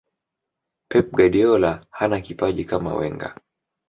pep 0.89 1.11
guardiola 1.11 1.81
hana 1.91 2.21
kipaji 2.21 2.65
kama 2.65 2.95
wenger 2.95 3.35